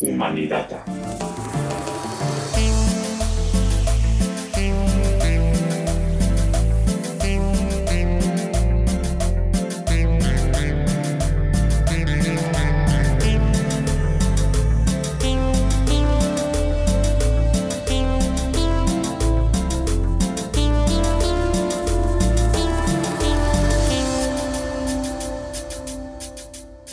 Humanidad. 0.00 0.87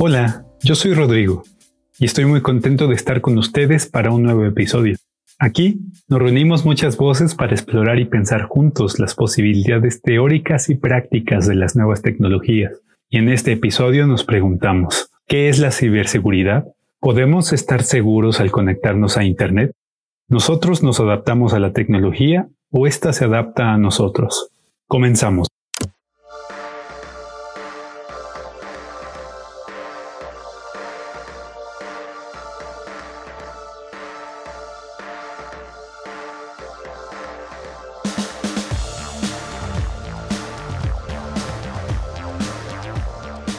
Hola, 0.07 0.45
yo 0.61 0.75
soy 0.75 0.93
Rodrigo 0.93 1.41
y 1.97 2.05
estoy 2.05 2.25
muy 2.25 2.39
contento 2.41 2.85
de 2.85 2.93
estar 2.93 3.21
con 3.21 3.39
ustedes 3.39 3.87
para 3.87 4.11
un 4.11 4.21
nuevo 4.21 4.45
episodio. 4.45 4.97
Aquí 5.39 5.79
nos 6.07 6.19
reunimos 6.19 6.63
muchas 6.63 6.95
voces 6.95 7.33
para 7.33 7.53
explorar 7.53 7.97
y 7.97 8.05
pensar 8.05 8.43
juntos 8.43 8.99
las 8.99 9.15
posibilidades 9.15 10.03
teóricas 10.03 10.69
y 10.69 10.75
prácticas 10.75 11.47
de 11.47 11.55
las 11.55 11.75
nuevas 11.75 12.03
tecnologías. 12.03 12.73
Y 13.09 13.17
en 13.17 13.29
este 13.29 13.53
episodio 13.53 14.05
nos 14.05 14.23
preguntamos, 14.23 15.09
¿qué 15.25 15.49
es 15.49 15.57
la 15.57 15.71
ciberseguridad? 15.71 16.67
¿Podemos 16.99 17.51
estar 17.51 17.81
seguros 17.81 18.39
al 18.39 18.51
conectarnos 18.51 19.17
a 19.17 19.23
Internet? 19.23 19.71
¿Nosotros 20.27 20.83
nos 20.83 20.99
adaptamos 20.99 21.55
a 21.55 21.59
la 21.59 21.73
tecnología 21.73 22.47
o 22.69 22.85
ésta 22.85 23.11
se 23.11 23.25
adapta 23.25 23.73
a 23.73 23.79
nosotros? 23.79 24.51
Comenzamos. 24.85 25.47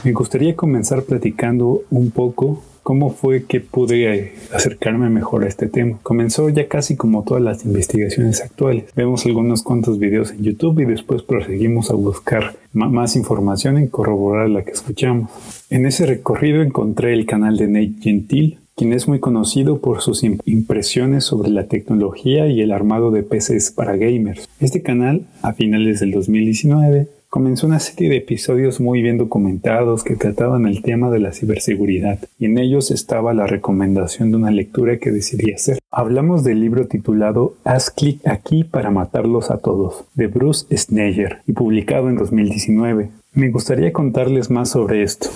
Me 0.06 0.12
gustaría 0.12 0.54
comenzar 0.54 1.02
platicando 1.02 1.82
un 1.90 2.12
poco 2.12 2.62
cómo 2.84 3.10
fue 3.10 3.46
que 3.46 3.58
pude 3.58 4.34
acercarme 4.54 5.10
mejor 5.10 5.42
a 5.42 5.48
este 5.48 5.66
tema. 5.66 5.98
Comenzó 6.04 6.48
ya 6.48 6.68
casi 6.68 6.94
como 6.94 7.24
todas 7.24 7.42
las 7.42 7.64
investigaciones 7.64 8.40
actuales. 8.40 8.84
Vemos 8.94 9.26
algunos 9.26 9.64
cuantos 9.64 9.98
videos 9.98 10.30
en 10.30 10.44
YouTube 10.44 10.78
y 10.78 10.84
después 10.84 11.24
proseguimos 11.24 11.90
a 11.90 11.94
buscar 11.94 12.54
más 12.72 13.16
información 13.16 13.82
y 13.82 13.88
corroborar 13.88 14.48
la 14.48 14.62
que 14.62 14.70
escuchamos. 14.70 15.28
En 15.70 15.86
ese 15.86 16.06
recorrido 16.06 16.62
encontré 16.62 17.12
el 17.12 17.26
canal 17.26 17.56
de 17.56 17.66
Nate 17.66 18.00
Gentil, 18.00 18.60
quien 18.76 18.92
es 18.92 19.08
muy 19.08 19.18
conocido 19.18 19.80
por 19.80 20.02
sus 20.02 20.22
impresiones 20.22 21.24
sobre 21.24 21.50
la 21.50 21.66
tecnología 21.66 22.46
y 22.46 22.60
el 22.60 22.70
armado 22.70 23.10
de 23.10 23.24
PCs 23.24 23.72
para 23.72 23.96
gamers. 23.96 24.48
Este 24.60 24.82
canal, 24.82 25.26
a 25.42 25.52
finales 25.52 25.98
del 25.98 26.12
2019, 26.12 27.08
comenzó 27.28 27.66
una 27.66 27.78
serie 27.78 28.08
de 28.08 28.16
episodios 28.16 28.80
muy 28.80 29.02
bien 29.02 29.18
documentados 29.18 30.04
que 30.04 30.16
trataban 30.16 30.66
el 30.66 30.82
tema 30.82 31.10
de 31.10 31.18
la 31.18 31.32
ciberseguridad 31.32 32.18
y 32.38 32.46
en 32.46 32.58
ellos 32.58 32.90
estaba 32.90 33.34
la 33.34 33.46
recomendación 33.46 34.30
de 34.30 34.36
una 34.36 34.50
lectura 34.50 34.98
que 34.98 35.10
decidí 35.10 35.52
hacer. 35.52 35.78
Hablamos 35.90 36.44
del 36.44 36.60
libro 36.60 36.86
titulado 36.86 37.54
Haz 37.64 37.90
clic 37.90 38.26
aquí 38.26 38.64
para 38.64 38.90
matarlos 38.90 39.50
a 39.50 39.58
todos 39.58 40.04
de 40.14 40.26
Bruce 40.26 40.66
Sneyer 40.76 41.42
y 41.46 41.52
publicado 41.52 42.08
en 42.08 42.16
2019. 42.16 43.10
Me 43.34 43.50
gustaría 43.50 43.92
contarles 43.92 44.50
más 44.50 44.70
sobre 44.70 45.02
esto. 45.02 45.28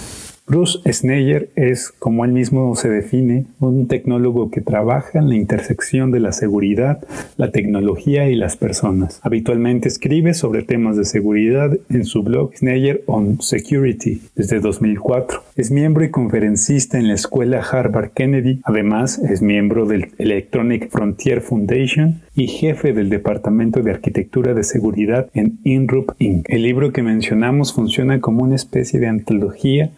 Bruce 0.51 0.81
Sneyer 0.93 1.49
es, 1.55 1.93
como 1.97 2.25
él 2.25 2.33
mismo 2.33 2.75
se 2.75 2.89
define, 2.89 3.47
un 3.61 3.87
tecnólogo 3.87 4.51
que 4.51 4.61
trabaja 4.61 5.21
en 5.21 5.29
la 5.29 5.37
intersección 5.37 6.11
de 6.11 6.19
la 6.19 6.33
seguridad, 6.33 6.99
la 7.37 7.53
tecnología 7.53 8.29
y 8.29 8.35
las 8.35 8.57
personas. 8.57 9.21
Habitualmente 9.23 9.87
escribe 9.87 10.35
sobre 10.35 10.65
temas 10.65 10.97
de 10.97 11.05
seguridad 11.05 11.79
en 11.89 12.05
su 12.05 12.25
blog 12.25 12.57
Sneyer 12.57 13.05
on 13.07 13.41
Security 13.41 14.23
desde 14.35 14.59
2004. 14.59 15.41
Es 15.55 15.71
miembro 15.71 16.05
y 16.05 16.11
conferencista 16.11 16.99
en 16.99 17.07
la 17.07 17.15
escuela 17.15 17.61
Harvard 17.61 18.11
Kennedy. 18.11 18.61
Además, 18.65 19.19
es 19.19 19.43
miembro 19.43 19.87
del 19.87 20.09
Electronic 20.19 20.91
Frontier 20.91 21.43
Foundation 21.43 22.23
y 22.35 22.49
jefe 22.49 22.93
del 22.93 23.09
Departamento 23.09 23.83
de 23.83 23.91
Arquitectura 23.91 24.55
de 24.55 24.65
Seguridad 24.65 25.29
en 25.35 25.59
INRUP 25.63 26.13
Inc. 26.19 26.47
El 26.49 26.63
libro 26.63 26.93
que 26.93 27.03
mencionamos 27.03 27.73
funciona 27.73 28.21
como 28.21 28.43
una 28.43 28.57
especie 28.57 28.99
de 28.99 29.09
antología 29.09 29.91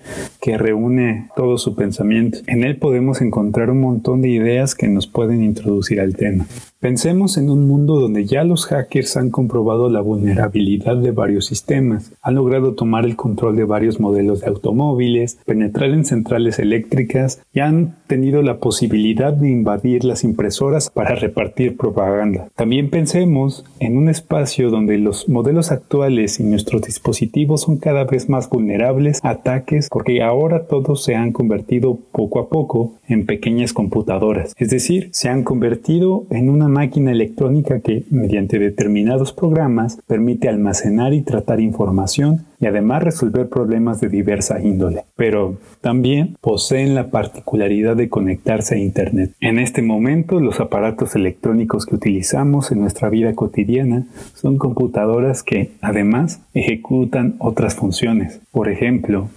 que 0.42 0.58
reúne 0.58 1.28
todo 1.36 1.56
su 1.56 1.76
pensamiento. 1.76 2.38
En 2.48 2.64
él 2.64 2.76
podemos 2.76 3.20
encontrar 3.20 3.70
un 3.70 3.80
montón 3.80 4.22
de 4.22 4.28
ideas 4.28 4.74
que 4.74 4.88
nos 4.88 5.06
pueden 5.06 5.44
introducir 5.44 6.00
al 6.00 6.16
tema. 6.16 6.46
Pensemos 6.82 7.38
en 7.38 7.48
un 7.48 7.68
mundo 7.68 8.00
donde 8.00 8.24
ya 8.24 8.42
los 8.42 8.66
hackers 8.66 9.16
han 9.16 9.30
comprobado 9.30 9.88
la 9.88 10.00
vulnerabilidad 10.00 10.96
de 10.96 11.12
varios 11.12 11.46
sistemas, 11.46 12.10
han 12.22 12.34
logrado 12.34 12.74
tomar 12.74 13.04
el 13.04 13.14
control 13.14 13.54
de 13.54 13.62
varios 13.62 14.00
modelos 14.00 14.40
de 14.40 14.48
automóviles, 14.48 15.38
penetrar 15.46 15.90
en 15.90 16.04
centrales 16.04 16.58
eléctricas 16.58 17.40
y 17.54 17.60
han 17.60 17.94
tenido 18.08 18.42
la 18.42 18.58
posibilidad 18.58 19.32
de 19.32 19.48
invadir 19.48 20.02
las 20.02 20.24
impresoras 20.24 20.90
para 20.90 21.14
repartir 21.14 21.76
propaganda. 21.76 22.48
También 22.56 22.90
pensemos 22.90 23.64
en 23.78 23.96
un 23.96 24.08
espacio 24.08 24.68
donde 24.68 24.98
los 24.98 25.28
modelos 25.28 25.70
actuales 25.70 26.40
y 26.40 26.42
nuestros 26.42 26.82
dispositivos 26.82 27.60
son 27.60 27.76
cada 27.76 28.02
vez 28.02 28.28
más 28.28 28.50
vulnerables 28.50 29.20
a 29.22 29.30
ataques 29.30 29.88
porque 29.88 30.20
ahora 30.20 30.66
todos 30.66 31.04
se 31.04 31.14
han 31.14 31.30
convertido 31.30 31.96
poco 32.10 32.40
a 32.40 32.48
poco 32.48 32.94
en 33.06 33.24
pequeñas 33.24 33.72
computadoras, 33.72 34.52
es 34.58 34.70
decir, 34.70 35.10
se 35.12 35.28
han 35.28 35.44
convertido 35.44 36.24
en 36.30 36.50
una 36.50 36.71
máquina 36.72 37.12
electrónica 37.12 37.80
que, 37.80 38.04
mediante 38.10 38.58
determinados 38.58 39.32
programas, 39.32 39.98
permite 40.06 40.48
almacenar 40.48 41.12
y 41.12 41.20
tratar 41.20 41.60
información 41.60 42.46
y 42.58 42.66
además 42.66 43.02
resolver 43.02 43.48
problemas 43.48 44.00
de 44.00 44.08
diversa 44.08 44.60
índole. 44.60 45.04
Pero 45.16 45.58
también 45.80 46.36
poseen 46.40 46.94
la 46.94 47.10
particularidad 47.10 47.96
de 47.96 48.08
conectarse 48.08 48.76
a 48.76 48.78
Internet. 48.78 49.32
En 49.40 49.58
este 49.58 49.82
momento, 49.82 50.40
los 50.40 50.60
aparatos 50.60 51.14
electrónicos 51.16 51.86
que 51.86 51.96
utilizamos 51.96 52.72
en 52.72 52.80
nuestra 52.80 53.10
vida 53.10 53.34
cotidiana 53.34 54.06
son 54.34 54.58
computadoras 54.58 55.42
que, 55.42 55.72
además, 55.80 56.40
ejecutan 56.54 57.34
otras 57.38 57.74
funciones. 57.74 58.40
Por 58.52 58.68
ejemplo, 58.68 59.28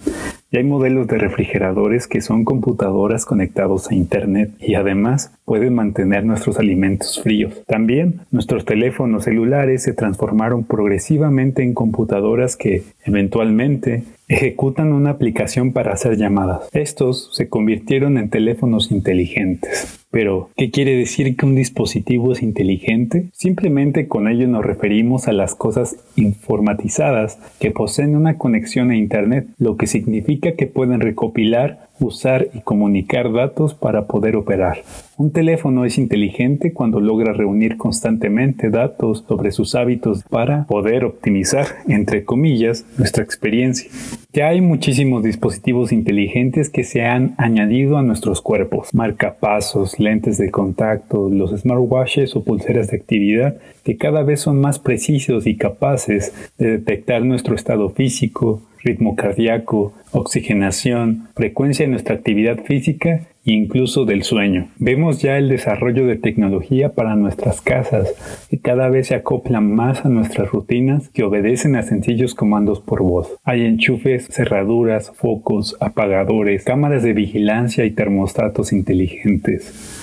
hay 0.56 0.64
modelos 0.64 1.06
de 1.06 1.18
refrigeradores 1.18 2.06
que 2.06 2.20
son 2.20 2.44
computadoras 2.44 3.24
conectados 3.24 3.90
a 3.90 3.94
Internet 3.94 4.50
y 4.60 4.74
además 4.74 5.32
pueden 5.44 5.74
mantener 5.74 6.24
nuestros 6.24 6.58
alimentos 6.58 7.20
fríos. 7.22 7.62
También 7.66 8.20
nuestros 8.30 8.64
teléfonos 8.64 9.24
celulares 9.24 9.82
se 9.82 9.92
transformaron 9.92 10.64
progresivamente 10.64 11.62
en 11.62 11.74
computadoras 11.74 12.56
que 12.56 12.82
eventualmente 13.04 14.04
ejecutan 14.28 14.92
una 14.92 15.10
aplicación 15.10 15.72
para 15.72 15.92
hacer 15.92 16.16
llamadas. 16.16 16.68
Estos 16.72 17.30
se 17.32 17.48
convirtieron 17.48 18.18
en 18.18 18.28
teléfonos 18.28 18.90
inteligentes. 18.90 20.05
Pero, 20.16 20.48
¿qué 20.56 20.70
quiere 20.70 20.96
decir 20.96 21.36
que 21.36 21.44
un 21.44 21.54
dispositivo 21.54 22.32
es 22.32 22.42
inteligente? 22.42 23.26
Simplemente 23.34 24.08
con 24.08 24.28
ello 24.28 24.48
nos 24.48 24.64
referimos 24.64 25.28
a 25.28 25.34
las 25.34 25.54
cosas 25.54 25.96
informatizadas 26.16 27.38
que 27.60 27.70
poseen 27.70 28.16
una 28.16 28.38
conexión 28.38 28.90
a 28.90 28.96
Internet, 28.96 29.46
lo 29.58 29.76
que 29.76 29.86
significa 29.86 30.52
que 30.52 30.68
pueden 30.68 31.02
recopilar 31.02 31.90
usar 32.00 32.48
y 32.54 32.60
comunicar 32.60 33.32
datos 33.32 33.74
para 33.74 34.06
poder 34.06 34.36
operar. 34.36 34.82
Un 35.16 35.32
teléfono 35.32 35.84
es 35.84 35.98
inteligente 35.98 36.72
cuando 36.72 37.00
logra 37.00 37.32
reunir 37.32 37.76
constantemente 37.76 38.70
datos 38.70 39.24
sobre 39.26 39.52
sus 39.52 39.74
hábitos 39.74 40.22
para 40.24 40.66
poder 40.66 41.04
optimizar, 41.04 41.66
entre 41.88 42.24
comillas, 42.24 42.84
nuestra 42.98 43.22
experiencia. 43.22 43.90
Ya 44.36 44.48
hay 44.48 44.60
muchísimos 44.60 45.22
dispositivos 45.22 45.92
inteligentes 45.92 46.68
que 46.68 46.84
se 46.84 47.02
han 47.02 47.34
añadido 47.38 47.96
a 47.96 48.02
nuestros 48.02 48.42
cuerpos. 48.42 48.92
Marcapasos, 48.92 49.98
lentes 49.98 50.36
de 50.36 50.50
contacto, 50.50 51.30
los 51.30 51.58
smartwatches 51.58 52.36
o 52.36 52.44
pulseras 52.44 52.90
de 52.90 52.98
actividad 52.98 53.56
que 53.82 53.96
cada 53.96 54.22
vez 54.22 54.40
son 54.42 54.60
más 54.60 54.78
precisos 54.78 55.46
y 55.46 55.56
capaces 55.56 56.34
de 56.58 56.72
detectar 56.72 57.24
nuestro 57.24 57.54
estado 57.54 57.88
físico, 57.88 58.60
ritmo 58.86 59.16
cardíaco, 59.16 59.92
oxigenación, 60.12 61.28
frecuencia 61.34 61.84
de 61.84 61.90
nuestra 61.90 62.14
actividad 62.14 62.64
física 62.64 63.26
e 63.44 63.52
incluso 63.52 64.04
del 64.04 64.22
sueño. 64.22 64.68
Vemos 64.78 65.20
ya 65.20 65.38
el 65.38 65.48
desarrollo 65.48 66.06
de 66.06 66.16
tecnología 66.16 66.94
para 66.94 67.16
nuestras 67.16 67.60
casas 67.60 68.14
que 68.48 68.58
cada 68.58 68.88
vez 68.88 69.08
se 69.08 69.14
acoplan 69.14 69.74
más 69.74 70.04
a 70.04 70.08
nuestras 70.08 70.50
rutinas 70.50 71.08
que 71.10 71.24
obedecen 71.24 71.76
a 71.76 71.82
sencillos 71.82 72.34
comandos 72.34 72.80
por 72.80 73.02
voz. 73.02 73.36
Hay 73.44 73.64
enchufes, 73.64 74.26
cerraduras, 74.26 75.12
focos, 75.14 75.76
apagadores, 75.80 76.64
cámaras 76.64 77.02
de 77.02 77.12
vigilancia 77.12 77.84
y 77.84 77.90
termostatos 77.90 78.72
inteligentes. 78.72 79.95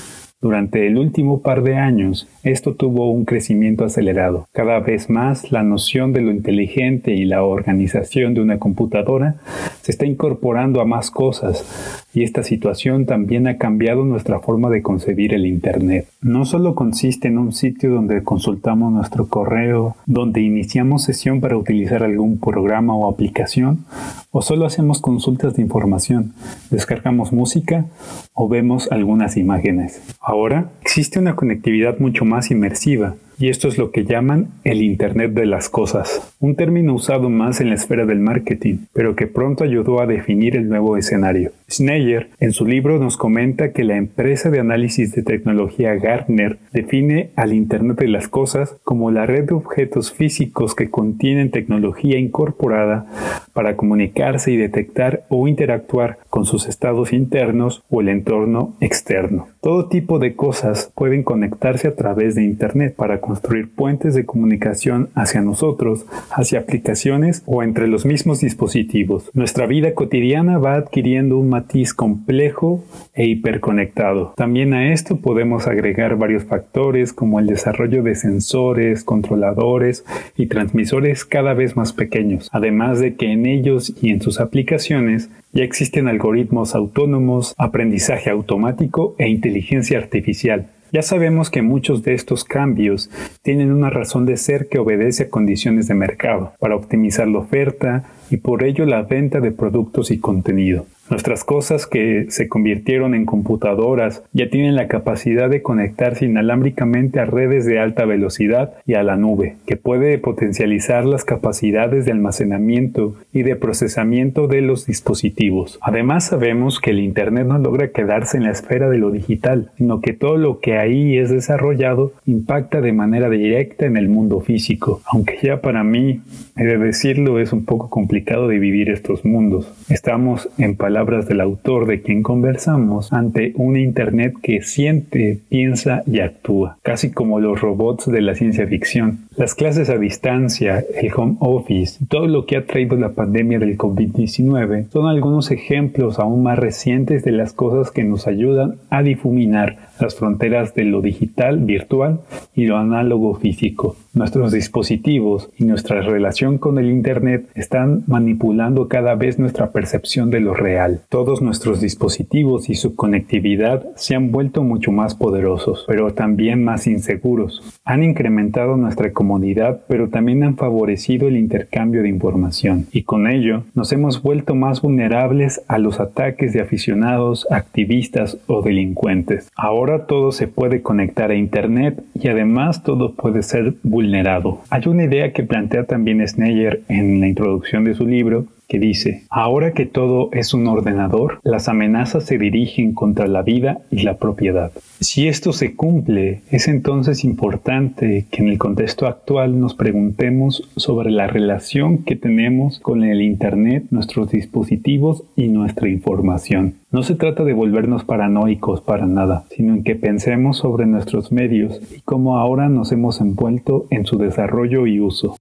Durante 0.43 0.85
el 0.87 0.97
último 0.97 1.41
par 1.41 1.63
de 1.63 1.77
años, 1.77 2.27
esto 2.43 2.73
tuvo 2.73 3.09
un 3.09 3.23
crecimiento 3.23 3.85
acelerado. 3.85 4.45
Cada 4.51 4.77
vez 4.81 5.09
más 5.09 5.53
la 5.53 5.63
noción 5.63 6.11
de 6.11 6.19
lo 6.19 6.31
inteligente 6.31 7.13
y 7.13 7.23
la 7.23 7.45
organización 7.45 8.33
de 8.33 8.41
una 8.41 8.59
computadora 8.59 9.35
se 9.81 9.93
está 9.93 10.05
incorporando 10.05 10.81
a 10.81 10.85
más 10.85 11.11
cosas, 11.11 12.02
y 12.13 12.23
esta 12.23 12.43
situación 12.43 13.05
también 13.05 13.47
ha 13.47 13.57
cambiado 13.57 14.05
nuestra 14.05 14.39
forma 14.39 14.69
de 14.69 14.81
concebir 14.81 15.33
el 15.33 15.45
Internet. 15.45 16.07
No 16.21 16.45
solo 16.45 16.75
consiste 16.75 17.27
en 17.27 17.37
un 17.37 17.53
sitio 17.53 17.89
donde 17.91 18.23
consultamos 18.23 18.93
nuestro 18.93 19.27
correo, 19.27 19.95
donde 20.05 20.41
iniciamos 20.41 21.03
sesión 21.03 21.41
para 21.41 21.57
utilizar 21.57 22.03
algún 22.03 22.39
programa 22.39 22.95
o 22.95 23.09
aplicación, 23.09 23.85
o 24.31 24.41
solo 24.41 24.65
hacemos 24.65 25.01
consultas 25.01 25.55
de 25.55 25.63
información, 25.63 26.33
descargamos 26.69 27.33
música 27.33 27.85
o 28.33 28.47
vemos 28.47 28.91
algunas 28.91 29.37
imágenes. 29.37 30.01
Ahora 30.19 30.69
existe 30.81 31.19
una 31.19 31.35
conectividad 31.35 31.99
mucho 31.99 32.25
más 32.25 32.51
inmersiva 32.51 33.15
y 33.37 33.49
esto 33.49 33.67
es 33.67 33.77
lo 33.77 33.91
que 33.91 34.05
llaman 34.05 34.47
el 34.63 34.81
Internet 34.81 35.33
de 35.33 35.45
las 35.45 35.69
Cosas, 35.69 36.35
un 36.39 36.55
término 36.55 36.93
usado 36.93 37.29
más 37.29 37.61
en 37.61 37.69
la 37.69 37.75
esfera 37.75 38.05
del 38.05 38.19
marketing, 38.19 38.85
pero 38.93 39.15
que 39.15 39.27
pronto 39.27 39.63
ayudó 39.63 40.01
a 40.01 40.07
definir 40.07 40.55
el 40.55 40.69
nuevo 40.69 40.97
escenario. 40.97 41.51
Schneyer, 41.69 42.29
en 42.39 42.51
su 42.51 42.65
libro, 42.65 42.99
nos 42.99 43.17
comenta 43.17 43.71
que 43.71 43.83
la 43.83 43.97
empresa 43.97 44.49
de 44.49 44.59
análisis 44.59 45.13
de 45.15 45.23
tecnología 45.23 45.95
Gartner 45.95 46.57
define 46.71 47.29
al 47.35 47.53
Internet 47.53 47.99
de 47.99 48.07
las 48.07 48.27
Cosas 48.27 48.75
como 48.83 49.11
la 49.11 49.25
red 49.25 49.47
de 49.47 49.55
objetos 49.55 50.11
físicos 50.11 50.75
que 50.75 50.89
contienen 50.89 51.51
tecnología 51.51 52.19
incorporada 52.19 53.07
para 53.53 53.75
comunicarse 53.75 54.51
y 54.51 54.57
detectar 54.57 55.23
o 55.29 55.47
interactuar 55.47 56.17
con 56.29 56.45
sus 56.45 56.67
estados 56.67 57.13
internos 57.13 57.83
o 57.89 58.01
el 58.01 58.09
entorno 58.09 58.73
externo. 58.79 59.47
Todo 59.61 59.87
tipo 59.87 60.19
de 60.19 60.35
cosas 60.35 60.91
pueden 60.95 61.23
conectarse 61.23 61.87
a 61.87 61.95
través 61.95 62.35
de 62.35 62.43
Internet 62.43 62.95
para 62.95 63.21
construir 63.23 63.69
puentes 63.69 64.13
de 64.15 64.25
comunicación 64.25 65.09
hacia 65.15 65.41
nosotros, 65.41 66.05
hacia 66.29 66.59
aplicaciones 66.59 67.41
o 67.45 67.63
entre 67.63 67.87
los 67.87 68.05
mismos 68.05 68.41
dispositivos. 68.41 69.29
Nuestra 69.33 69.65
vida 69.65 69.93
cotidiana 69.93 70.57
va 70.57 70.75
adquiriendo 70.75 71.37
un 71.37 71.47
matiz 71.47 71.93
complejo 71.93 72.83
e 73.13 73.25
hiperconectado. 73.25 74.33
También 74.35 74.73
a 74.73 74.91
esto 74.91 75.17
podemos 75.17 75.67
agregar 75.67 76.17
varios 76.17 76.43
factores 76.43 77.13
como 77.13 77.39
el 77.39 77.47
desarrollo 77.47 78.03
de 78.03 78.15
sensores, 78.15 79.05
controladores 79.05 80.03
y 80.35 80.47
transmisores 80.47 81.23
cada 81.23 81.53
vez 81.53 81.77
más 81.77 81.93
pequeños, 81.93 82.49
además 82.51 82.99
de 82.99 83.15
que 83.15 83.31
en 83.31 83.45
ellos 83.45 83.93
y 84.01 84.09
en 84.09 84.21
sus 84.21 84.41
aplicaciones 84.41 85.29
ya 85.53 85.63
existen 85.63 86.09
algoritmos 86.09 86.75
autónomos, 86.75 87.53
aprendizaje 87.57 88.29
automático 88.29 89.15
e 89.17 89.29
inteligencia 89.29 89.97
artificial. 89.97 90.67
Ya 90.93 91.01
sabemos 91.01 91.49
que 91.49 91.63
muchos 91.63 92.03
de 92.03 92.13
estos 92.13 92.43
cambios 92.43 93.09
tienen 93.41 93.73
una 93.73 93.89
razón 93.89 94.27
de 94.27 94.37
ser 94.37 94.69
que 94.69 94.77
obedece 94.77 95.23
a 95.23 95.29
condiciones 95.31 95.87
de 95.87 95.95
mercado, 95.95 96.53
para 96.59 96.75
optimizar 96.75 97.27
la 97.27 97.39
oferta 97.39 98.03
y 98.29 98.37
por 98.37 98.63
ello 98.63 98.85
la 98.85 99.03
venta 99.03 99.39
de 99.39 99.51
productos 99.51 100.11
y 100.11 100.19
contenido. 100.19 100.85
Nuestras 101.09 101.43
cosas 101.43 101.85
que 101.85 102.27
se 102.29 102.47
convirtieron 102.47 103.13
en 103.13 103.25
computadoras 103.25 104.23
ya 104.31 104.49
tienen 104.49 104.75
la 104.75 104.87
capacidad 104.87 105.49
de 105.49 105.61
conectarse 105.61 106.25
inalámbricamente 106.25 107.19
a 107.19 107.25
redes 107.25 107.65
de 107.65 107.77
alta 107.77 108.05
velocidad 108.05 108.73
y 108.87 108.93
a 108.93 109.03
la 109.03 109.17
nube, 109.17 109.57
que 109.67 109.75
puede 109.75 110.17
potencializar 110.17 111.03
las 111.03 111.25
capacidades 111.25 112.05
de 112.05 112.13
almacenamiento 112.13 113.15
y 113.33 113.43
de 113.43 113.57
procesamiento 113.57 114.47
de 114.47 114.61
los 114.61 114.85
dispositivos. 114.85 115.77
Además 115.81 116.27
sabemos 116.27 116.79
que 116.79 116.91
el 116.91 116.99
Internet 116.99 117.47
no 117.47 117.59
logra 117.59 117.89
quedarse 117.89 118.37
en 118.37 118.43
la 118.43 118.51
esfera 118.51 118.89
de 118.89 118.97
lo 118.97 119.11
digital, 119.11 119.71
sino 119.77 119.99
que 119.99 120.13
todo 120.13 120.37
lo 120.37 120.61
que 120.61 120.77
ahí 120.77 121.17
es 121.17 121.29
desarrollado 121.29 122.13
impacta 122.25 122.79
de 122.79 122.93
manera 122.93 123.29
directa 123.29 123.85
en 123.85 123.97
el 123.97 124.07
mundo 124.07 124.39
físico, 124.39 125.01
aunque 125.05 125.37
ya 125.43 125.59
para 125.59 125.83
mí, 125.83 126.21
he 126.55 126.63
de 126.63 126.77
decirlo, 126.77 127.39
es 127.39 127.51
un 127.51 127.65
poco 127.65 127.89
complicado 127.89 128.12
dividir 128.21 128.89
estos 128.89 129.25
mundos. 129.25 129.71
Estamos 129.89 130.49
en 130.57 130.75
palabras 130.75 131.27
del 131.27 131.41
autor 131.41 131.87
de 131.87 132.01
quien 132.01 132.21
conversamos 132.21 133.11
ante 133.11 133.53
un 133.55 133.77
Internet 133.77 134.35
que 134.41 134.61
siente, 134.61 135.39
piensa 135.49 136.03
y 136.05 136.19
actúa, 136.19 136.77
casi 136.83 137.11
como 137.11 137.39
los 137.39 137.59
robots 137.59 138.11
de 138.11 138.21
la 138.21 138.35
ciencia 138.35 138.67
ficción. 138.67 139.25
Las 139.35 139.55
clases 139.55 139.89
a 139.89 139.97
distancia, 139.97 140.83
el 140.95 141.11
home 141.15 141.37
office, 141.39 141.99
todo 142.07 142.27
lo 142.27 142.45
que 142.45 142.57
ha 142.57 142.65
traído 142.65 142.95
la 142.97 143.13
pandemia 143.13 143.57
del 143.57 143.77
COVID-19 143.77 144.89
son 144.91 145.07
algunos 145.07 145.49
ejemplos 145.49 146.19
aún 146.19 146.43
más 146.43 146.59
recientes 146.59 147.23
de 147.23 147.31
las 147.31 147.53
cosas 147.53 147.91
que 147.91 148.03
nos 148.03 148.27
ayudan 148.27 148.75
a 148.89 149.01
difuminar 149.01 149.89
las 150.03 150.15
fronteras 150.15 150.75
de 150.75 150.83
lo 150.83 151.01
digital, 151.01 151.59
virtual 151.59 152.19
y 152.53 152.65
lo 152.65 152.77
análogo 152.77 153.35
físico. 153.35 153.95
Nuestros 154.13 154.51
dispositivos 154.51 155.49
y 155.57 155.65
nuestra 155.65 156.01
relación 156.01 156.57
con 156.59 156.77
el 156.77 156.91
Internet 156.91 157.47
están 157.55 158.03
manipulando 158.05 158.87
cada 158.87 159.15
vez 159.15 159.39
nuestra 159.39 159.71
percepción 159.71 160.29
de 160.29 160.41
lo 160.41 160.53
real. 160.53 161.01
Todos 161.09 161.41
nuestros 161.41 161.81
dispositivos 161.81 162.69
y 162.69 162.75
su 162.75 162.95
conectividad 162.95 163.83
se 163.95 164.13
han 164.13 164.31
vuelto 164.31 164.61
mucho 164.61 164.91
más 164.91 165.15
poderosos, 165.15 165.85
pero 165.87 166.13
también 166.13 166.63
más 166.63 166.85
inseguros. 166.85 167.63
Han 167.85 168.03
incrementado 168.03 168.77
nuestra 168.77 169.13
comunidad, 169.13 169.81
pero 169.87 170.09
también 170.09 170.43
han 170.43 170.57
favorecido 170.57 171.27
el 171.27 171.37
intercambio 171.37 172.03
de 172.03 172.09
información 172.09 172.87
y 172.91 173.03
con 173.03 173.27
ello 173.27 173.63
nos 173.73 173.91
hemos 173.93 174.21
vuelto 174.21 174.53
más 174.53 174.81
vulnerables 174.81 175.61
a 175.67 175.77
los 175.77 175.99
ataques 175.99 176.53
de 176.53 176.61
aficionados, 176.61 177.47
activistas 177.49 178.37
o 178.47 178.61
delincuentes. 178.61 179.49
Ahora 179.55 179.92
todo 179.99 180.31
se 180.31 180.47
puede 180.47 180.81
conectar 180.81 181.31
a 181.31 181.35
Internet 181.35 182.03
y 182.13 182.27
además 182.27 182.83
todo 182.83 183.13
puede 183.13 183.43
ser 183.43 183.73
vulnerable 183.83 184.33
hay 184.69 184.81
una 184.87 185.03
idea 185.03 185.33
que 185.33 185.43
plantea 185.43 185.85
también 185.85 186.25
Sneyer 186.27 186.81
en 186.87 187.19
la 187.19 187.27
introducción 187.27 187.83
de 187.83 187.93
su 187.93 188.05
libro 188.05 188.45
que 188.67 188.79
dice, 188.79 189.23
ahora 189.29 189.73
que 189.73 189.85
todo 189.85 190.29
es 190.31 190.53
un 190.53 190.67
ordenador, 190.67 191.39
las 191.43 191.67
amenazas 191.69 192.25
se 192.25 192.37
dirigen 192.37 192.93
contra 192.93 193.27
la 193.27 193.41
vida 193.41 193.79
y 193.91 194.03
la 194.03 194.17
propiedad. 194.17 194.71
Si 194.99 195.27
esto 195.27 195.53
se 195.53 195.75
cumple, 195.75 196.41
es 196.49 196.67
entonces 196.67 197.23
importante 197.23 198.25
que 198.31 198.41
en 198.41 198.49
el 198.49 198.57
contexto 198.57 199.05
actual 199.05 199.59
nos 199.59 199.73
preguntemos 199.73 200.69
sobre 200.75 201.11
la 201.11 201.27
relación 201.27 201.99
que 201.99 202.15
tenemos 202.15 202.79
con 202.79 203.03
el 203.03 203.21
Internet, 203.21 203.85
nuestros 203.91 204.31
dispositivos 204.31 205.23
y 205.35 205.47
nuestra 205.47 205.89
información. 205.89 206.75
No 206.91 207.03
se 207.03 207.15
trata 207.15 207.43
de 207.43 207.53
volvernos 207.53 208.03
paranoicos 208.03 208.81
para 208.81 209.07
nada, 209.07 209.45
sino 209.49 209.73
en 209.73 209.83
que 209.83 209.95
pensemos 209.95 210.57
sobre 210.57 210.85
nuestros 210.85 211.31
medios 211.31 211.81
y 211.95 212.01
cómo 212.01 212.37
ahora 212.37 212.69
nos 212.69 212.91
hemos 212.91 213.19
envuelto 213.19 213.87
en 213.89 214.05
su 214.05 214.17
desarrollo 214.17 214.87
y 214.87 214.99
uso. 214.99 215.35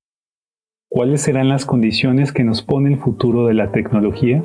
¿Cuáles 0.94 1.22
serán 1.22 1.48
las 1.48 1.64
condiciones 1.64 2.32
que 2.32 2.44
nos 2.44 2.60
pone 2.60 2.90
el 2.90 2.98
futuro 2.98 3.46
de 3.46 3.54
la 3.54 3.70
tecnología? 3.70 4.42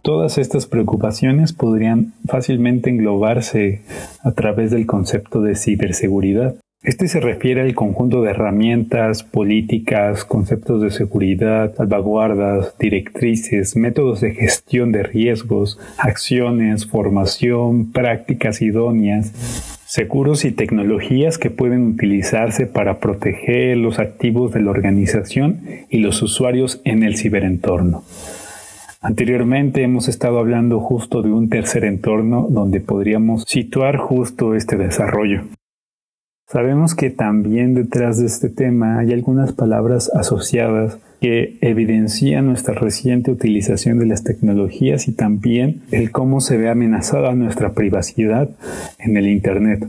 Todas 0.00 0.38
estas 0.38 0.64
preocupaciones 0.64 1.52
podrían 1.52 2.14
fácilmente 2.26 2.88
englobarse 2.88 3.82
a 4.24 4.32
través 4.32 4.70
del 4.70 4.86
concepto 4.86 5.42
de 5.42 5.54
ciberseguridad. 5.54 6.56
Este 6.86 7.08
se 7.08 7.18
refiere 7.18 7.62
al 7.62 7.74
conjunto 7.74 8.22
de 8.22 8.30
herramientas, 8.30 9.24
políticas, 9.24 10.24
conceptos 10.24 10.80
de 10.80 10.92
seguridad, 10.92 11.74
salvaguardas, 11.74 12.78
directrices, 12.78 13.74
métodos 13.74 14.20
de 14.20 14.34
gestión 14.34 14.92
de 14.92 15.02
riesgos, 15.02 15.80
acciones, 15.98 16.86
formación, 16.86 17.90
prácticas 17.90 18.62
idóneas, 18.62 19.32
seguros 19.84 20.44
y 20.44 20.52
tecnologías 20.52 21.38
que 21.38 21.50
pueden 21.50 21.88
utilizarse 21.88 22.68
para 22.68 23.00
proteger 23.00 23.76
los 23.78 23.98
activos 23.98 24.52
de 24.52 24.60
la 24.60 24.70
organización 24.70 25.62
y 25.90 25.98
los 25.98 26.22
usuarios 26.22 26.80
en 26.84 27.02
el 27.02 27.16
ciberentorno. 27.16 28.04
Anteriormente 29.00 29.82
hemos 29.82 30.06
estado 30.06 30.38
hablando 30.38 30.78
justo 30.78 31.22
de 31.22 31.32
un 31.32 31.48
tercer 31.48 31.84
entorno 31.84 32.46
donde 32.48 32.78
podríamos 32.78 33.42
situar 33.48 33.96
justo 33.96 34.54
este 34.54 34.76
desarrollo. 34.76 35.42
Sabemos 36.48 36.94
que 36.94 37.10
también 37.10 37.74
detrás 37.74 38.18
de 38.18 38.26
este 38.26 38.48
tema 38.48 39.00
hay 39.00 39.12
algunas 39.12 39.52
palabras 39.52 40.12
asociadas 40.14 40.96
que 41.20 41.58
evidencian 41.60 42.46
nuestra 42.46 42.74
reciente 42.74 43.32
utilización 43.32 43.98
de 43.98 44.06
las 44.06 44.22
tecnologías 44.22 45.08
y 45.08 45.12
también 45.12 45.82
el 45.90 46.12
cómo 46.12 46.40
se 46.40 46.56
ve 46.56 46.70
amenazada 46.70 47.34
nuestra 47.34 47.72
privacidad 47.72 48.48
en 48.98 49.16
el 49.16 49.26
Internet. 49.26 49.88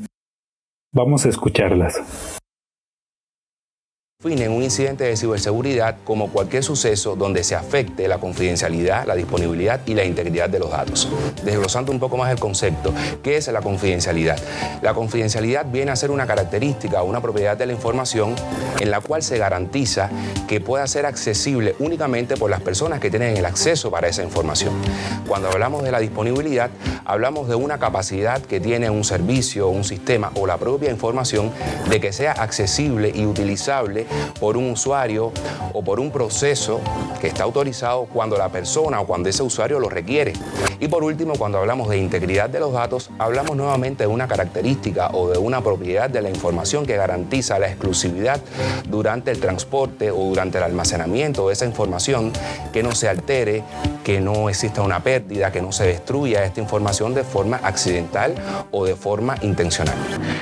Vamos 0.92 1.28
a 1.28 1.30
escucharlas. 1.30 2.02
En 4.26 4.52
un 4.52 4.64
incidente 4.64 5.04
de 5.04 5.16
ciberseguridad 5.16 5.98
como 6.04 6.30
cualquier 6.32 6.64
suceso 6.64 7.16
donde 7.16 7.44
se 7.44 7.54
afecte 7.54 8.08
la 8.08 8.18
confidencialidad, 8.18 9.06
la 9.06 9.14
disponibilidad 9.14 9.80
y 9.86 9.94
la 9.94 10.04
integridad 10.06 10.50
de 10.50 10.58
los 10.58 10.72
datos. 10.72 11.08
Desglosando 11.46 11.92
un 11.92 12.00
poco 12.00 12.18
más 12.18 12.32
el 12.32 12.40
concepto, 12.40 12.92
¿qué 13.22 13.38
es 13.38 13.48
la 13.50 13.62
confidencialidad? 13.62 14.40
La 14.82 14.96
confidencialidad 14.96 15.68
viene 15.72 15.92
a 15.92 15.96
ser 15.96 16.10
una 16.10 16.26
característica 16.26 17.04
o 17.04 17.06
una 17.06 17.22
propiedad 17.22 17.56
de 17.56 17.68
la 17.68 17.74
información 17.74 18.34
en 18.80 18.90
la 18.90 19.02
cual 19.02 19.22
se 19.22 19.38
garantiza 19.38 20.10
que 20.48 20.62
pueda 20.62 20.88
ser 20.88 21.06
accesible 21.06 21.76
únicamente 21.78 22.38
por 22.38 22.50
las 22.50 22.62
personas 22.62 23.00
que 23.00 23.12
tienen 23.12 23.38
el 23.38 23.46
acceso 23.46 23.92
para 23.92 24.08
esa 24.08 24.24
información. 24.24 24.74
Cuando 25.28 25.50
hablamos 25.50 25.84
de 25.84 25.92
la 25.92 26.00
disponibilidad, 26.00 26.72
hablamos 27.06 27.48
de 27.48 27.54
una 27.54 27.78
capacidad 27.78 28.42
que 28.42 28.60
tiene 28.60 28.90
un 28.90 29.04
servicio, 29.04 29.68
un 29.68 29.84
sistema 29.84 30.32
o 30.34 30.48
la 30.48 30.58
propia 30.58 30.90
información 30.90 31.52
de 31.88 32.02
que 32.02 32.12
sea 32.12 32.32
accesible 32.32 33.12
y 33.14 33.28
utilizable 33.28 34.07
por 34.40 34.58
un 34.58 34.72
usuario 34.72 35.32
o 35.74 35.84
por 35.84 36.00
un 36.00 36.12
proceso 36.12 36.80
que 37.20 37.28
está 37.28 37.44
autorizado 37.44 38.06
cuando 38.06 38.38
la 38.38 38.50
persona 38.50 39.02
o 39.02 39.08
cuando 39.08 39.30
ese 39.30 39.44
usuario 39.44 39.80
lo 39.80 39.90
requiere. 39.90 40.34
Y 40.80 40.88
por 40.88 41.04
último, 41.04 41.34
cuando 41.38 41.58
hablamos 41.58 41.90
de 41.90 41.98
integridad 41.98 42.50
de 42.50 42.60
los 42.60 42.74
datos, 42.74 43.10
hablamos 43.18 43.56
nuevamente 43.56 44.04
de 44.04 44.08
una 44.08 44.28
característica 44.28 45.10
o 45.14 45.30
de 45.30 45.38
una 45.38 45.62
propiedad 45.62 46.10
de 46.10 46.22
la 46.22 46.30
información 46.30 46.86
que 46.86 46.96
garantiza 46.96 47.60
la 47.60 47.68
exclusividad 47.68 48.40
durante 48.88 49.32
el 49.32 49.40
transporte 49.40 50.12
o 50.12 50.18
durante 50.18 50.58
el 50.60 50.64
almacenamiento 50.64 51.48
de 51.48 51.54
esa 51.54 51.66
información, 51.66 52.32
que 52.72 52.84
no 52.84 52.94
se 52.94 53.10
altere, 53.10 53.64
que 54.04 54.22
no 54.22 54.50
exista 54.50 54.82
una 54.82 55.02
pérdida, 55.02 55.52
que 55.52 55.62
no 55.62 55.72
se 55.72 55.86
destruya 55.86 56.46
esta 56.46 56.62
información 56.62 57.14
de 57.14 57.24
forma 57.24 57.60
accidental 57.64 58.36
o 58.72 58.86
de 58.86 58.96
forma 58.96 59.36
intencional. 59.42 59.96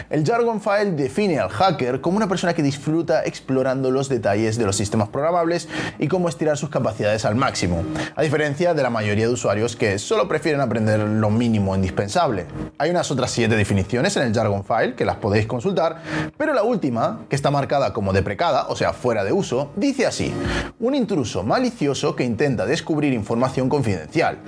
El 0.09 0.25
Jargon 0.25 0.61
File 0.61 0.91
define 0.91 1.39
al 1.39 1.49
hacker 1.49 2.01
como 2.01 2.17
una 2.17 2.27
persona 2.27 2.53
que 2.53 2.61
disfruta 2.61 3.23
explorando 3.23 3.54
los 3.55 4.09
detalles 4.09 4.57
de 4.57 4.65
los 4.65 4.75
sistemas 4.75 5.09
programables 5.09 5.67
y 5.97 6.07
cómo 6.07 6.29
estirar 6.29 6.57
sus 6.57 6.69
capacidades 6.69 7.25
al 7.25 7.35
máximo, 7.35 7.83
a 8.15 8.21
diferencia 8.21 8.73
de 8.73 8.83
la 8.83 8.89
mayoría 8.89 9.27
de 9.27 9.33
usuarios 9.33 9.75
que 9.75 9.97
solo 9.97 10.27
prefieren 10.27 10.61
aprender 10.61 10.99
lo 10.99 11.29
mínimo 11.29 11.75
indispensable. 11.75 12.45
Hay 12.77 12.89
unas 12.89 13.09
otras 13.11 13.31
siete 13.31 13.55
definiciones 13.55 14.17
en 14.17 14.23
el 14.23 14.33
Jargon 14.33 14.63
File 14.63 14.95
que 14.95 15.05
las 15.05 15.17
podéis 15.17 15.47
consultar, 15.47 16.01
pero 16.37 16.53
la 16.53 16.63
última, 16.63 17.25
que 17.29 17.35
está 17.35 17.51
marcada 17.51 17.93
como 17.93 18.13
deprecada, 18.13 18.67
o 18.67 18.75
sea, 18.75 18.93
fuera 18.93 19.23
de 19.23 19.31
uso, 19.31 19.71
dice 19.75 20.05
así: 20.05 20.33
un 20.79 20.95
intruso 20.95 21.43
malicioso 21.43 22.15
que 22.15 22.23
intenta 22.23 22.65
descubrir 22.65 23.13
información 23.13 23.69
confidencial. 23.69 24.39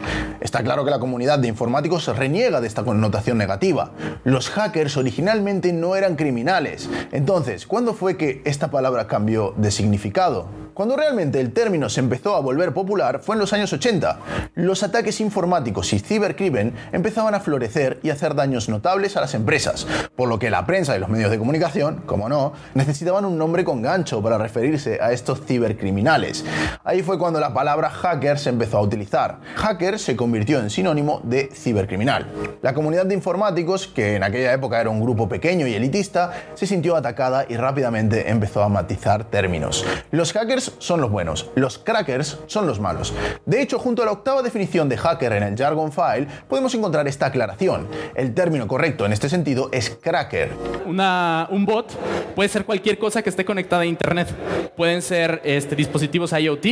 Está 0.41 0.63
claro 0.63 0.83
que 0.85 0.91
la 0.91 0.99
comunidad 0.99 1.39
de 1.39 1.47
informáticos 1.47 2.07
reniega 2.15 2.61
de 2.61 2.67
esta 2.67 2.83
connotación 2.83 3.37
negativa. 3.37 3.91
Los 4.23 4.49
hackers 4.49 4.97
originalmente 4.97 5.73
no 5.73 5.95
eran 5.95 6.15
criminales. 6.15 6.89
Entonces, 7.11 7.65
¿cuándo 7.67 7.93
fue 7.93 8.17
que 8.17 8.41
esta 8.45 8.69
palabra 8.69 8.96
cambió 9.05 9.53
de 9.57 9.69
significado? 9.69 10.47
Cuando 10.77 10.95
realmente 10.95 11.39
el 11.39 11.53
término 11.53 11.89
se 11.89 12.01
empezó 12.01 12.35
a 12.35 12.39
volver 12.39 12.71
popular 12.71 13.19
fue 13.23 13.33
en 13.33 13.39
los 13.39 13.51
años 13.51 13.73
80. 13.73 14.19
Los 14.53 14.83
ataques 14.83 15.19
informáticos 15.21 15.91
y 15.91 15.97
cibercrimen 15.97 16.71
empezaban 16.91 17.33
a 17.33 17.39
florecer 17.39 17.99
y 18.03 18.11
hacer 18.11 18.35
daños 18.35 18.69
notables 18.69 19.17
a 19.17 19.21
las 19.21 19.33
empresas, 19.33 19.87
por 20.15 20.29
lo 20.29 20.37
que 20.37 20.51
la 20.51 20.67
prensa 20.67 20.95
y 20.95 20.99
los 20.99 21.09
medios 21.09 21.31
de 21.31 21.39
comunicación, 21.39 22.03
como 22.05 22.29
no, 22.29 22.53
necesitaban 22.75 23.25
un 23.25 23.39
nombre 23.39 23.63
con 23.63 23.81
gancho 23.81 24.21
para 24.21 24.37
referirse 24.37 24.99
a 25.01 25.13
estos 25.13 25.41
cibercriminales. 25.47 26.45
Ahí 26.83 27.01
fue 27.01 27.17
cuando 27.17 27.39
la 27.39 27.55
palabra 27.55 27.89
hacker 27.89 28.37
se 28.37 28.49
empezó 28.49 28.77
a 28.77 28.81
utilizar. 28.81 29.39
Hacker 29.55 29.97
se 29.97 30.15
convirtió 30.15 30.59
en 30.59 30.69
sinónimo 30.69 31.21
de 31.23 31.49
cibercriminal. 31.55 32.27
La 32.61 32.75
comunidad 32.75 33.07
de 33.07 33.15
informáticos, 33.15 33.87
que 33.87 34.17
en 34.17 34.21
aquella 34.21 34.53
época 34.53 34.79
era 34.79 34.91
un 34.91 35.01
grupo 35.01 35.27
pequeño 35.27 35.65
y 35.65 35.73
elitista, 35.73 36.33
se 36.53 36.67
sintió 36.67 36.95
atacada 36.95 37.47
y 37.49 37.57
rápidamente 37.57 38.29
empezó 38.29 38.61
a 38.61 38.69
matizar 38.69 39.23
términos. 39.23 39.83
Los 40.11 40.33
hackers 40.33 40.66
son 40.79 41.01
los 41.01 41.09
buenos, 41.09 41.49
los 41.55 41.77
crackers 41.77 42.39
son 42.47 42.67
los 42.67 42.79
malos. 42.79 43.13
De 43.45 43.61
hecho, 43.61 43.79
junto 43.79 44.01
a 44.01 44.05
la 44.05 44.11
octava 44.11 44.41
definición 44.41 44.89
de 44.89 44.97
hacker 44.97 45.33
en 45.33 45.43
el 45.43 45.57
Jargon 45.57 45.91
File, 45.91 46.27
podemos 46.47 46.73
encontrar 46.75 47.07
esta 47.07 47.27
aclaración. 47.27 47.87
El 48.15 48.33
término 48.33 48.67
correcto 48.67 49.05
en 49.05 49.13
este 49.13 49.29
sentido 49.29 49.69
es 49.71 49.97
cracker. 50.01 50.51
un 50.85 51.65
bot 51.65 51.91
puede 52.35 52.49
ser 52.49 52.65
cualquier 52.65 52.97
cosa 52.97 53.21
que 53.21 53.29
esté 53.29 53.45
conectada 53.45 53.83
a 53.83 53.85
Internet. 53.85 54.27
Pueden 54.75 55.01
ser 55.01 55.41
este, 55.43 55.75
dispositivos 55.75 56.33
IoT, 56.33 56.65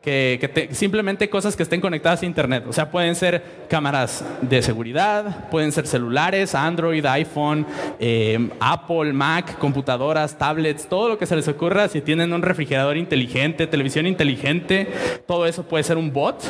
que, 0.00 0.68
simplemente 0.72 1.28
cosas 1.28 1.56
que 1.56 1.62
estén 1.62 1.80
conectadas 1.80 2.22
a 2.22 2.26
Internet. 2.26 2.64
O 2.68 2.72
sea, 2.72 2.90
pueden 2.90 3.14
ser 3.14 3.42
cámaras 3.68 4.24
de 4.40 4.62
seguridad, 4.62 5.48
pueden 5.50 5.72
ser 5.72 5.86
celulares, 5.86 6.54
Android, 6.54 7.04
iPhone, 7.04 7.66
eh, 7.98 8.48
Apple, 8.60 9.12
Mac, 9.12 9.58
computadoras, 9.58 10.36
tablets, 10.38 10.86
todo 10.88 11.08
lo 11.08 11.18
que 11.18 11.26
se 11.26 11.36
les 11.36 11.48
ocurra 11.48 11.88
si 11.88 12.00
tienen 12.00 12.32
un 12.32 12.42
refrigerador 12.42 12.96
inteligente 12.96 13.66
televisión 13.66 14.06
inteligente, 14.06 14.88
todo 15.26 15.46
eso 15.46 15.62
puede 15.64 15.84
ser 15.84 15.96
un 15.96 16.12
bot 16.12 16.42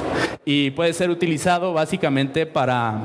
y 0.44 0.70
puede 0.70 0.92
ser 0.92 1.10
utilizado 1.10 1.72
básicamente 1.72 2.46
para 2.46 3.00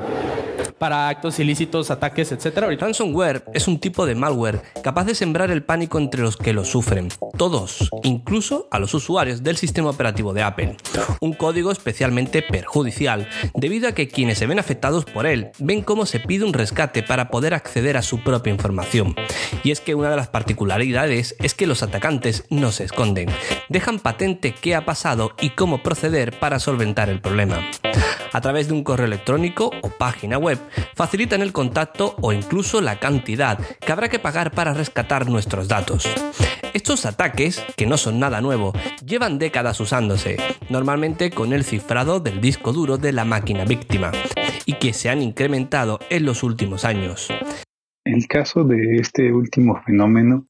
para 0.81 1.09
actos 1.09 1.37
ilícitos, 1.37 1.91
ataques, 1.91 2.31
etc. 2.31 2.57
Ransomware 2.79 3.43
es 3.53 3.67
un 3.67 3.79
tipo 3.79 4.07
de 4.07 4.15
malware 4.15 4.63
capaz 4.81 5.03
de 5.03 5.13
sembrar 5.13 5.51
el 5.51 5.61
pánico 5.61 5.99
entre 5.99 6.23
los 6.23 6.37
que 6.37 6.53
lo 6.53 6.65
sufren, 6.65 7.09
todos, 7.37 7.91
incluso 8.01 8.67
a 8.71 8.79
los 8.79 8.95
usuarios 8.95 9.43
del 9.43 9.57
sistema 9.57 9.91
operativo 9.91 10.33
de 10.33 10.41
Apple. 10.41 10.77
Un 11.19 11.33
código 11.33 11.71
especialmente 11.71 12.41
perjudicial, 12.41 13.29
debido 13.53 13.89
a 13.89 13.91
que 13.91 14.07
quienes 14.07 14.39
se 14.39 14.47
ven 14.47 14.57
afectados 14.57 15.05
por 15.05 15.27
él 15.27 15.51
ven 15.59 15.83
cómo 15.83 16.07
se 16.07 16.19
pide 16.19 16.45
un 16.45 16.53
rescate 16.53 17.03
para 17.03 17.29
poder 17.29 17.53
acceder 17.53 17.95
a 17.95 18.01
su 18.01 18.23
propia 18.23 18.51
información. 18.51 19.13
Y 19.63 19.69
es 19.69 19.81
que 19.81 19.93
una 19.93 20.09
de 20.09 20.15
las 20.15 20.29
particularidades 20.29 21.35
es 21.37 21.53
que 21.53 21.67
los 21.67 21.83
atacantes 21.83 22.45
no 22.49 22.71
se 22.71 22.85
esconden, 22.85 23.29
dejan 23.69 23.99
patente 23.99 24.55
qué 24.59 24.73
ha 24.73 24.83
pasado 24.83 25.33
y 25.39 25.51
cómo 25.51 25.83
proceder 25.83 26.39
para 26.39 26.57
solventar 26.57 27.07
el 27.09 27.21
problema. 27.21 27.59
A 28.33 28.39
través 28.39 28.67
de 28.67 28.73
un 28.73 28.83
correo 28.83 29.07
electrónico 29.07 29.71
o 29.81 29.89
página 29.89 30.37
web, 30.37 30.57
facilitan 30.95 31.41
el 31.41 31.53
contacto 31.53 32.15
o 32.21 32.33
incluso 32.33 32.81
la 32.81 32.99
cantidad 32.99 33.57
que 33.57 33.91
habrá 33.91 34.09
que 34.09 34.19
pagar 34.19 34.51
para 34.51 34.73
rescatar 34.73 35.29
nuestros 35.29 35.67
datos. 35.67 36.07
Estos 36.73 37.05
ataques, 37.05 37.65
que 37.75 37.85
no 37.85 37.97
son 37.97 38.19
nada 38.19 38.39
nuevo, 38.39 38.73
llevan 39.05 39.39
décadas 39.39 39.79
usándose, 39.79 40.37
normalmente 40.69 41.29
con 41.29 41.53
el 41.53 41.63
cifrado 41.63 42.19
del 42.19 42.39
disco 42.39 42.71
duro 42.71 42.97
de 42.97 43.11
la 43.11 43.25
máquina 43.25 43.65
víctima, 43.65 44.11
y 44.65 44.73
que 44.75 44.93
se 44.93 45.09
han 45.09 45.21
incrementado 45.21 45.99
en 46.09 46.25
los 46.25 46.43
últimos 46.43 46.85
años. 46.85 47.27
El 48.05 48.27
caso 48.27 48.63
de 48.63 48.97
este 48.97 49.31
último 49.31 49.81
fenómeno 49.85 50.47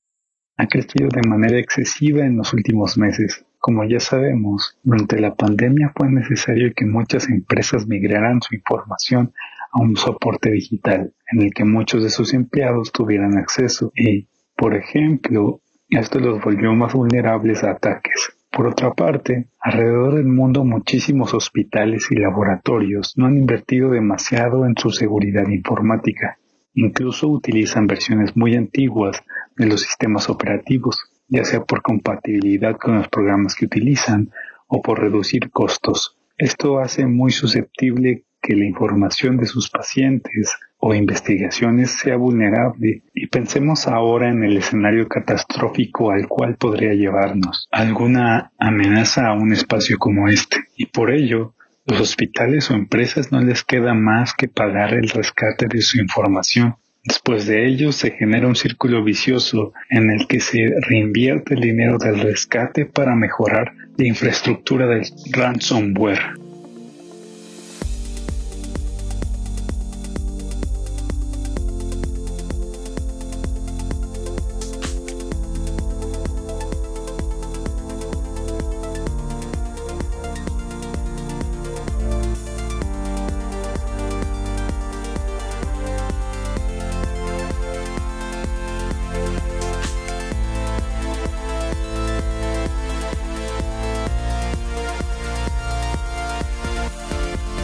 ha 0.58 0.68
crecido 0.68 1.10
de 1.10 1.28
manera 1.28 1.58
excesiva 1.58 2.24
en 2.24 2.38
los 2.38 2.54
últimos 2.54 2.98
meses. 2.98 3.44
Como 3.60 3.84
ya 3.84 4.00
sabemos, 4.00 4.78
durante 4.84 5.20
la 5.20 5.36
pandemia 5.36 5.92
fue 5.96 6.10
necesario 6.10 6.72
que 6.76 6.86
muchas 6.86 7.30
empresas 7.30 7.88
migraran 7.88 8.42
su 8.42 8.56
información 8.56 9.34
a 9.72 9.82
un 9.82 9.96
soporte 9.96 10.52
digital 10.52 11.14
en 11.32 11.42
el 11.42 11.54
que 11.54 11.66
muchos 11.66 12.04
de 12.04 12.10
sus 12.10 12.34
empleados 12.34 12.92
tuvieran 12.92 13.38
acceso 13.38 13.92
y, 13.96 14.28
por 14.56 14.76
ejemplo, 14.76 15.62
esto 15.90 16.20
los 16.20 16.42
volvió 16.42 16.74
más 16.74 16.94
vulnerables 16.94 17.64
a 17.64 17.72
ataques. 17.72 18.34
Por 18.52 18.68
otra 18.68 18.94
parte, 18.94 19.48
alrededor 19.60 20.16
del 20.16 20.28
mundo 20.28 20.66
muchísimos 20.66 21.34
hospitales 21.34 22.08
y 22.12 22.16
laboratorios 22.16 23.14
no 23.18 23.28
han 23.28 23.38
invertido 23.38 23.92
demasiado 23.92 24.66
en 24.66 24.76
su 24.76 24.92
seguridad 24.92 25.48
informática. 25.48 26.38
Incluso 26.74 27.30
utilizan 27.30 27.88
versiones 27.88 28.36
muy 28.36 28.56
antiguas 28.56 29.22
de 29.56 29.68
los 29.68 29.82
sistemas 29.82 30.30
operativos, 30.30 30.98
ya 31.28 31.46
sea 31.46 31.64
por 31.64 31.82
compatibilidad 31.82 32.78
con 32.78 32.96
los 32.96 33.08
programas 33.08 33.56
que 33.56 33.66
utilizan 33.66 34.32
o 34.68 34.82
por 34.82 35.00
reducir 35.00 35.50
costos. 35.50 36.18
Esto 36.38 36.80
hace 36.80 37.06
muy 37.06 37.32
susceptible 37.32 38.26
que 38.42 38.56
la 38.56 38.66
información 38.66 39.38
de 39.38 39.46
sus 39.46 39.70
pacientes 39.70 40.56
o 40.78 40.96
investigaciones 40.96 41.92
sea 41.92 42.18
vulnerable 42.18 43.04
y 43.14 43.28
pensemos 43.28 43.88
ahora 43.88 44.30
en 44.30 44.44
el 44.44 44.58
escenario 44.58 45.08
catastrófico 45.08 46.12
al 46.12 46.28
cual 46.28 46.58
podría 46.58 46.94
llevarnos 46.94 47.68
alguna 47.72 48.52
amenaza 48.58 49.28
a 49.28 49.34
un 49.34 49.54
espacio 49.54 49.98
como 50.00 50.28
este. 50.28 50.58
Y 50.76 50.88
por 50.88 51.12
ello, 51.12 51.54
los 51.86 52.02
hospitales 52.02 52.70
o 52.72 52.74
empresas 52.74 53.32
no 53.32 53.42
les 53.42 53.64
queda 53.64 53.94
más 53.94 54.34
que 54.34 54.48
pagar 54.48 54.94
el 54.94 55.10
rescate 55.10 55.68
de 55.68 55.82
su 55.82 56.00
información. 56.00 56.76
Después 57.04 57.48
de 57.48 57.68
ello 57.68 57.92
se 57.92 58.12
genera 58.12 58.48
un 58.48 58.56
círculo 58.56 59.04
vicioso 59.04 59.74
en 59.90 60.12
el 60.12 60.28
que 60.28 60.40
se 60.40 60.76
reinvierte 60.88 61.56
el 61.56 61.62
dinero 61.62 61.98
del 61.98 62.20
rescate 62.20 62.86
para 62.86 63.16
mejorar 63.16 63.74
la 63.98 64.08
infraestructura 64.08 64.86
del 64.88 65.04
ransomware. 65.32 66.51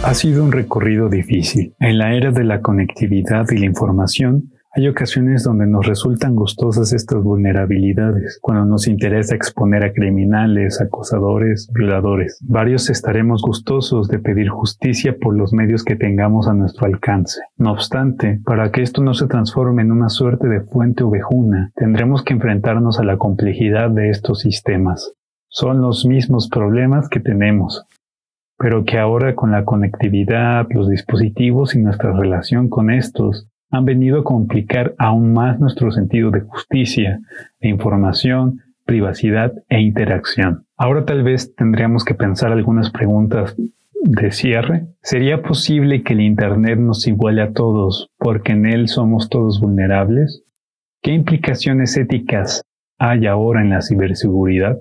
Ha 0.07 0.13
sido 0.13 0.41
un 0.41 0.53
recorrido 0.53 1.09
difícil. 1.09 1.75
En 1.81 1.97
la 1.97 2.15
era 2.15 2.31
de 2.31 2.45
la 2.45 2.61
conectividad 2.61 3.45
y 3.51 3.57
la 3.57 3.65
información, 3.65 4.53
hay 4.73 4.87
ocasiones 4.87 5.43
donde 5.43 5.67
nos 5.67 5.85
resultan 5.85 6.33
gustosas 6.33 6.93
estas 6.93 7.21
vulnerabilidades, 7.21 8.39
cuando 8.41 8.63
nos 8.63 8.87
interesa 8.87 9.35
exponer 9.35 9.83
a 9.83 9.91
criminales, 9.91 10.79
acosadores, 10.79 11.69
violadores. 11.73 12.39
Varios 12.39 12.89
estaremos 12.89 13.41
gustosos 13.41 14.07
de 14.07 14.19
pedir 14.19 14.47
justicia 14.47 15.17
por 15.19 15.35
los 15.35 15.51
medios 15.51 15.83
que 15.83 15.97
tengamos 15.97 16.47
a 16.47 16.53
nuestro 16.53 16.85
alcance. 16.85 17.41
No 17.57 17.73
obstante, 17.73 18.39
para 18.45 18.71
que 18.71 18.83
esto 18.83 19.03
no 19.03 19.13
se 19.13 19.27
transforme 19.27 19.81
en 19.81 19.91
una 19.91 20.07
suerte 20.07 20.47
de 20.47 20.61
fuente 20.61 21.03
ovejuna, 21.03 21.73
tendremos 21.75 22.23
que 22.23 22.31
enfrentarnos 22.31 22.97
a 22.97 23.03
la 23.03 23.17
complejidad 23.17 23.89
de 23.89 24.09
estos 24.09 24.39
sistemas. 24.39 25.11
Son 25.49 25.81
los 25.81 26.05
mismos 26.05 26.47
problemas 26.47 27.09
que 27.09 27.19
tenemos, 27.19 27.85
pero 28.57 28.85
que 28.85 28.97
ahora 28.97 29.35
con 29.35 29.51
la 29.51 29.65
conectividad, 29.65 30.67
los 30.69 30.89
dispositivos 30.89 31.75
y 31.75 31.79
nuestra 31.79 32.11
relación 32.11 32.69
con 32.69 32.91
estos, 32.91 33.47
han 33.69 33.85
venido 33.85 34.21
a 34.21 34.23
complicar 34.23 34.95
aún 34.97 35.33
más 35.33 35.59
nuestro 35.59 35.91
sentido 35.91 36.31
de 36.31 36.41
justicia, 36.41 37.19
de 37.59 37.69
información, 37.69 38.61
privacidad 38.85 39.51
e 39.67 39.81
interacción. 39.81 40.65
Ahora 40.77 41.05
tal 41.05 41.23
vez 41.23 41.53
tendríamos 41.55 42.05
que 42.05 42.15
pensar 42.15 42.51
algunas 42.51 42.89
preguntas 42.89 43.55
de 44.01 44.31
cierre. 44.31 44.87
¿Sería 45.01 45.41
posible 45.41 46.03
que 46.03 46.13
el 46.13 46.21
Internet 46.21 46.79
nos 46.79 47.05
iguale 47.07 47.41
a 47.41 47.51
todos 47.51 48.09
porque 48.17 48.53
en 48.53 48.65
él 48.65 48.87
somos 48.87 49.29
todos 49.29 49.59
vulnerables? 49.59 50.43
¿Qué 51.01 51.11
implicaciones 51.11 51.97
éticas 51.97 52.63
hay 52.97 53.27
ahora 53.27 53.61
en 53.61 53.69
la 53.69 53.81
ciberseguridad? 53.81 54.77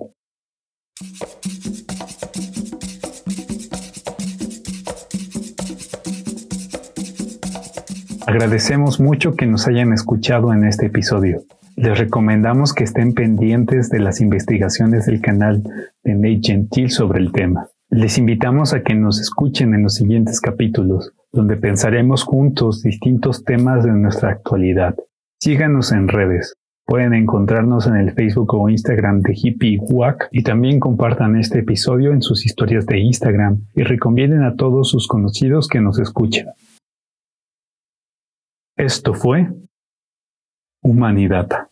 Agradecemos 8.26 8.98
mucho 8.98 9.36
que 9.36 9.46
nos 9.46 9.68
hayan 9.68 9.92
escuchado 9.92 10.52
en 10.52 10.64
este 10.64 10.86
episodio. 10.86 11.44
Les 11.76 11.96
recomendamos 11.96 12.74
que 12.74 12.82
estén 12.82 13.14
pendientes 13.14 13.88
de 13.88 14.00
las 14.00 14.20
investigaciones 14.20 15.06
del 15.06 15.20
canal 15.20 15.62
de 16.02 16.14
Nate 16.16 16.40
Gentil 16.42 16.90
sobre 16.90 17.20
el 17.20 17.30
tema. 17.30 17.68
Les 17.88 18.18
invitamos 18.18 18.72
a 18.72 18.82
que 18.82 18.94
nos 18.94 19.20
escuchen 19.20 19.74
en 19.74 19.84
los 19.84 19.94
siguientes 19.94 20.40
capítulos, 20.40 21.12
donde 21.30 21.56
pensaremos 21.56 22.24
juntos 22.24 22.82
distintos 22.82 23.44
temas 23.44 23.84
de 23.84 23.92
nuestra 23.92 24.32
actualidad. 24.32 24.96
Síganos 25.38 25.92
en 25.92 26.08
redes. 26.08 26.56
Pueden 26.84 27.14
encontrarnos 27.14 27.86
en 27.86 27.94
el 27.94 28.10
Facebook 28.10 28.54
o 28.54 28.68
Instagram 28.68 29.20
de 29.20 29.34
Hippie 29.36 29.78
Wack 29.82 30.30
y 30.32 30.42
también 30.42 30.80
compartan 30.80 31.36
este 31.36 31.60
episodio 31.60 32.12
en 32.12 32.22
sus 32.22 32.44
historias 32.44 32.86
de 32.86 32.98
Instagram 32.98 33.66
y 33.76 33.84
recomienden 33.84 34.42
a 34.42 34.56
todos 34.56 34.90
sus 34.90 35.06
conocidos 35.06 35.68
que 35.68 35.80
nos 35.80 36.00
escuchen. 36.00 36.46
Esto 38.76 39.14
fue 39.14 39.48
Humanidad. 40.82 41.70